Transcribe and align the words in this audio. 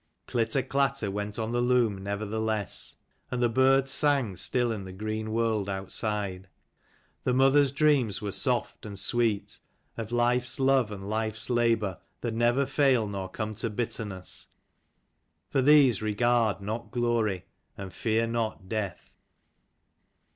Glitter 0.25 0.63
clatter 0.63 1.11
went 1.11 1.37
on 1.37 1.51
the 1.51 1.61
loom 1.61 1.99
nevertheless: 2.01 2.95
and 3.29 3.39
the 3.39 3.47
birds 3.49 3.91
sang 3.91 4.35
still 4.35 4.71
in 4.71 4.83
the 4.83 4.91
green 4.91 5.29
world 5.31 5.69
outside. 5.69 6.47
The 7.23 7.35
mother's 7.35 7.71
dreams 7.71 8.19
were 8.19 8.31
soft 8.31 8.83
and 8.83 8.97
sweet, 8.97 9.59
of 9.97 10.11
life's 10.11 10.59
love, 10.59 10.91
and 10.91 11.07
life's 11.07 11.51
labour, 11.51 11.99
that 12.21 12.33
never 12.33 12.65
fail 12.65 13.05
nor 13.07 13.29
come 13.29 13.53
to 13.57 13.69
bitterness; 13.69 14.47
for 15.51 15.61
these 15.61 16.01
regard 16.01 16.61
not 16.61 16.89
glory, 16.89 17.45
and 17.77 17.93
fear 17.93 18.25
not 18.25 18.67
death. 18.67 19.13